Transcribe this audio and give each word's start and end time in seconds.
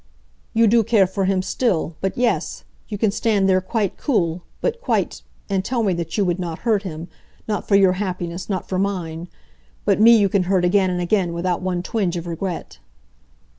"You 0.55 0.65
do 0.65 0.83
care 0.83 1.05
for 1.05 1.25
him 1.25 1.43
still. 1.43 1.95
But 2.01 2.17
yes! 2.17 2.63
You 2.89 2.97
can 2.97 3.11
stand 3.11 3.47
there, 3.47 3.61
quite 3.61 3.97
cool 3.97 4.41
but 4.59 4.81
quite 4.81 5.21
and 5.47 5.63
tell 5.63 5.83
me 5.83 5.93
that 5.93 6.17
you 6.17 6.25
would 6.25 6.39
not 6.39 6.57
hurt 6.65 6.81
him, 6.81 7.07
not 7.47 7.67
for 7.67 7.75
your 7.75 7.93
happiness, 7.93 8.49
not 8.49 8.67
for 8.67 8.79
mine. 8.79 9.27
But 9.85 10.01
me 10.01 10.17
you 10.17 10.27
can 10.27 10.45
hurt 10.49 10.65
again 10.65 10.89
and 10.89 11.01
again, 11.01 11.33
without 11.33 11.61
one 11.61 11.83
twinge 11.83 12.17
of 12.17 12.25
regret." 12.25 12.79